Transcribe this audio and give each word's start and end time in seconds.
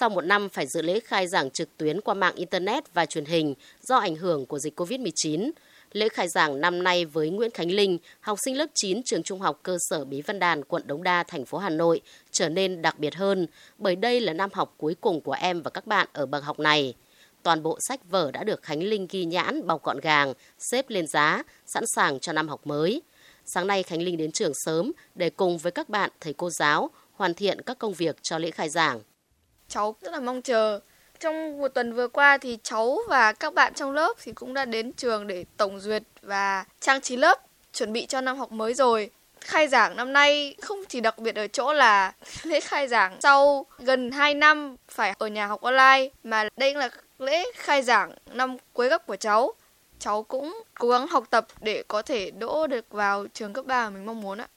Sau 0.00 0.08
một 0.08 0.20
năm 0.20 0.48
phải 0.48 0.66
dự 0.66 0.82
lễ 0.82 1.00
khai 1.00 1.26
giảng 1.28 1.50
trực 1.50 1.76
tuyến 1.76 2.00
qua 2.00 2.14
mạng 2.14 2.34
Internet 2.34 2.94
và 2.94 3.06
truyền 3.06 3.24
hình 3.24 3.54
do 3.82 3.96
ảnh 3.96 4.16
hưởng 4.16 4.46
của 4.46 4.58
dịch 4.58 4.80
COVID-19, 4.80 5.50
lễ 5.92 6.08
khai 6.08 6.28
giảng 6.28 6.60
năm 6.60 6.82
nay 6.82 7.04
với 7.04 7.30
Nguyễn 7.30 7.50
Khánh 7.50 7.70
Linh, 7.70 7.98
học 8.20 8.38
sinh 8.44 8.56
lớp 8.56 8.66
9 8.74 9.02
trường 9.02 9.22
trung 9.22 9.40
học 9.40 9.60
cơ 9.62 9.76
sở 9.80 10.04
Bí 10.04 10.22
Văn 10.22 10.38
Đàn, 10.38 10.64
quận 10.64 10.82
Đống 10.86 11.02
Đa, 11.02 11.22
thành 11.22 11.44
phố 11.44 11.58
Hà 11.58 11.70
Nội 11.70 12.00
trở 12.30 12.48
nên 12.48 12.82
đặc 12.82 12.98
biệt 12.98 13.14
hơn 13.14 13.46
bởi 13.78 13.96
đây 13.96 14.20
là 14.20 14.32
năm 14.32 14.50
học 14.52 14.74
cuối 14.76 14.96
cùng 15.00 15.20
của 15.20 15.36
em 15.40 15.62
và 15.62 15.70
các 15.70 15.86
bạn 15.86 16.08
ở 16.12 16.26
bậc 16.26 16.44
học 16.44 16.58
này. 16.58 16.94
Toàn 17.42 17.62
bộ 17.62 17.78
sách 17.88 18.00
vở 18.10 18.30
đã 18.30 18.44
được 18.44 18.62
Khánh 18.62 18.82
Linh 18.82 19.06
ghi 19.10 19.24
nhãn 19.24 19.66
bọc 19.66 19.82
gọn 19.82 20.00
gàng, 20.00 20.34
xếp 20.58 20.90
lên 20.90 21.06
giá, 21.06 21.42
sẵn 21.66 21.84
sàng 21.86 22.20
cho 22.20 22.32
năm 22.32 22.48
học 22.48 22.66
mới. 22.66 23.02
Sáng 23.44 23.66
nay 23.66 23.82
Khánh 23.82 24.02
Linh 24.02 24.16
đến 24.16 24.32
trường 24.32 24.52
sớm 24.54 24.92
để 25.14 25.30
cùng 25.30 25.58
với 25.58 25.72
các 25.72 25.88
bạn 25.88 26.10
thầy 26.20 26.32
cô 26.32 26.50
giáo 26.50 26.90
hoàn 27.12 27.34
thiện 27.34 27.60
các 27.60 27.78
công 27.78 27.94
việc 27.94 28.16
cho 28.22 28.38
lễ 28.38 28.50
khai 28.50 28.68
giảng. 28.68 29.00
Cháu 29.70 29.96
rất 30.00 30.12
là 30.12 30.20
mong 30.20 30.42
chờ. 30.42 30.80
Trong 31.20 31.58
một 31.60 31.68
tuần 31.68 31.92
vừa 31.92 32.08
qua 32.08 32.38
thì 32.38 32.58
cháu 32.62 32.98
và 33.08 33.32
các 33.32 33.54
bạn 33.54 33.74
trong 33.74 33.92
lớp 33.92 34.14
thì 34.22 34.32
cũng 34.32 34.54
đã 34.54 34.64
đến 34.64 34.92
trường 34.92 35.26
để 35.26 35.44
tổng 35.56 35.80
duyệt 35.80 36.02
và 36.22 36.64
trang 36.80 37.00
trí 37.00 37.16
lớp, 37.16 37.40
chuẩn 37.72 37.92
bị 37.92 38.06
cho 38.06 38.20
năm 38.20 38.38
học 38.38 38.52
mới 38.52 38.74
rồi. 38.74 39.10
Khai 39.40 39.68
giảng 39.68 39.96
năm 39.96 40.12
nay 40.12 40.54
không 40.62 40.78
chỉ 40.88 41.00
đặc 41.00 41.18
biệt 41.18 41.36
ở 41.36 41.46
chỗ 41.46 41.72
là 41.72 42.12
lễ 42.42 42.60
khai 42.60 42.88
giảng 42.88 43.16
sau 43.20 43.66
gần 43.78 44.10
2 44.10 44.34
năm 44.34 44.76
phải 44.88 45.14
ở 45.18 45.26
nhà 45.26 45.46
học 45.46 45.60
online 45.60 46.08
mà 46.24 46.48
đây 46.56 46.74
là 46.74 46.90
lễ 47.18 47.44
khai 47.54 47.82
giảng 47.82 48.12
năm 48.26 48.56
cuối 48.72 48.90
cấp 48.90 49.06
của 49.06 49.16
cháu. 49.16 49.52
Cháu 49.98 50.22
cũng 50.22 50.62
cố 50.74 50.88
gắng 50.88 51.06
học 51.06 51.24
tập 51.30 51.46
để 51.60 51.84
có 51.88 52.02
thể 52.02 52.30
đỗ 52.30 52.66
được 52.66 52.86
vào 52.90 53.26
trường 53.34 53.52
cấp 53.52 53.66
3 53.66 53.84
mà 53.84 53.90
mình 53.90 54.06
mong 54.06 54.20
muốn 54.20 54.38
ạ. 54.38 54.48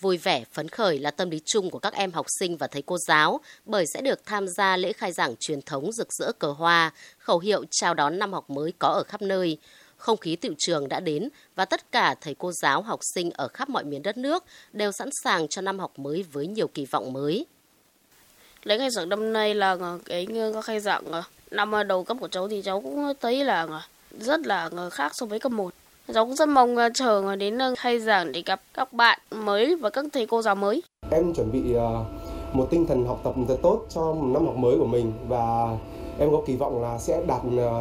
Vui 0.00 0.16
vẻ, 0.16 0.44
phấn 0.52 0.68
khởi 0.68 0.98
là 0.98 1.10
tâm 1.10 1.30
lý 1.30 1.40
chung 1.44 1.70
của 1.70 1.78
các 1.78 1.94
em 1.94 2.12
học 2.12 2.26
sinh 2.38 2.56
và 2.56 2.66
thầy 2.66 2.82
cô 2.82 2.98
giáo 2.98 3.40
bởi 3.64 3.84
sẽ 3.94 4.00
được 4.00 4.26
tham 4.26 4.48
gia 4.48 4.76
lễ 4.76 4.92
khai 4.92 5.12
giảng 5.12 5.34
truyền 5.40 5.62
thống 5.62 5.92
rực 5.92 6.12
rỡ 6.12 6.32
cờ 6.32 6.48
hoa, 6.48 6.92
khẩu 7.18 7.38
hiệu 7.38 7.64
chào 7.70 7.94
đón 7.94 8.18
năm 8.18 8.32
học 8.32 8.50
mới 8.50 8.72
có 8.78 8.88
ở 8.88 9.02
khắp 9.02 9.22
nơi. 9.22 9.58
Không 9.96 10.16
khí 10.16 10.36
tiệu 10.36 10.52
trường 10.58 10.88
đã 10.88 11.00
đến 11.00 11.28
và 11.54 11.64
tất 11.64 11.92
cả 11.92 12.14
thầy 12.20 12.34
cô 12.34 12.52
giáo 12.52 12.82
học 12.82 13.00
sinh 13.14 13.30
ở 13.30 13.48
khắp 13.48 13.68
mọi 13.68 13.84
miền 13.84 14.02
đất 14.02 14.16
nước 14.16 14.44
đều 14.72 14.92
sẵn 14.92 15.08
sàng 15.24 15.48
cho 15.48 15.62
năm 15.62 15.78
học 15.78 15.98
mới 15.98 16.22
với 16.32 16.46
nhiều 16.46 16.68
kỳ 16.68 16.86
vọng 16.86 17.12
mới. 17.12 17.46
Lễ 18.62 18.78
khai 18.78 18.90
giảng 18.90 19.08
năm 19.08 19.32
nay 19.32 19.54
là 19.54 19.76
cái 20.04 20.26
khai 20.64 20.80
giảng 20.80 21.04
năm 21.50 21.72
đầu 21.88 22.04
cấp 22.04 22.16
của 22.20 22.28
cháu 22.28 22.48
thì 22.48 22.62
cháu 22.62 22.80
cũng 22.80 23.12
thấy 23.20 23.44
là 23.44 23.86
rất 24.20 24.46
là 24.46 24.70
khác 24.92 25.12
so 25.14 25.26
với 25.26 25.38
cấp 25.38 25.52
1. 25.52 25.74
Cũng 26.14 26.34
rất 26.34 26.48
mong 26.48 26.76
ờ, 26.76 26.88
chờ 26.94 27.36
đến 27.36 27.58
ờ, 27.58 27.74
khai 27.78 28.00
giảng 28.00 28.32
để 28.32 28.42
gặp 28.46 28.60
các 28.74 28.92
bạn 28.92 29.18
mới 29.30 29.76
và 29.76 29.90
các 29.90 30.04
thầy 30.12 30.26
cô 30.26 30.42
giáo 30.42 30.54
mới. 30.54 30.82
Em 31.10 31.34
chuẩn 31.34 31.52
bị 31.52 31.74
ờ, 31.74 32.04
một 32.52 32.66
tinh 32.70 32.86
thần 32.86 33.06
học 33.06 33.20
tập 33.24 33.34
thật 33.48 33.56
tốt 33.62 33.86
cho 33.94 34.14
năm 34.22 34.46
học 34.46 34.56
mới 34.56 34.76
của 34.78 34.86
mình 34.86 35.12
và 35.28 35.76
em 36.18 36.32
có 36.32 36.42
kỳ 36.46 36.56
vọng 36.56 36.82
là 36.82 36.98
sẽ 36.98 37.22
đạt 37.26 37.40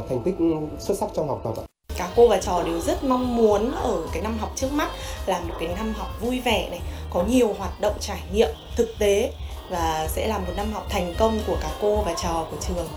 thành 0.09 0.21
tích 0.25 0.35
xuất 0.79 0.97
sắc 0.97 1.09
trong 1.15 1.27
học 1.27 1.41
tập. 1.43 1.63
Cả 1.97 2.09
cô 2.15 2.27
và 2.27 2.37
trò 2.37 2.63
đều 2.63 2.79
rất 2.79 3.03
mong 3.03 3.37
muốn 3.37 3.71
ở 3.71 4.01
cái 4.13 4.21
năm 4.21 4.37
học 4.39 4.51
trước 4.55 4.73
mắt 4.73 4.89
là 5.25 5.39
một 5.39 5.53
cái 5.59 5.69
năm 5.77 5.93
học 5.97 6.07
vui 6.21 6.39
vẻ 6.39 6.67
này, 6.69 6.81
có 7.09 7.23
nhiều 7.29 7.53
hoạt 7.57 7.81
động 7.81 7.95
trải 7.99 8.21
nghiệm 8.33 8.49
thực 8.75 8.89
tế 8.99 9.33
và 9.71 10.07
sẽ 10.09 10.27
là 10.27 10.37
một 10.37 10.53
năm 10.57 10.67
học 10.73 10.85
thành 10.89 11.13
công 11.19 11.39
của 11.47 11.57
cả 11.61 11.69
cô 11.81 12.03
và 12.05 12.13
trò 12.23 12.45
của 12.51 12.57
trường. 12.67 12.87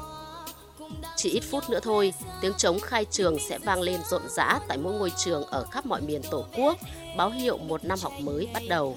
Chỉ 1.23 1.31
ít 1.31 1.43
phút 1.51 1.71
nữa 1.71 1.81
thôi, 1.83 2.13
tiếng 2.41 2.53
trống 2.59 2.81
khai 2.81 3.05
trường 3.11 3.39
sẽ 3.49 3.59
vang 3.59 3.81
lên 3.81 4.01
rộn 4.11 4.23
rã 4.29 4.59
tại 4.69 4.79
mỗi 4.79 4.93
ngôi 4.95 5.13
trường 5.25 5.45
ở 5.45 5.65
khắp 5.71 5.87
mọi 5.87 6.01
miền 6.01 6.23
Tổ 6.31 6.45
quốc, 6.57 6.79
báo 7.17 7.31
hiệu 7.31 7.59
một 7.59 7.85
năm 7.85 7.99
học 8.03 8.13
mới 8.21 8.49
bắt 8.55 8.63
đầu. 8.69 8.97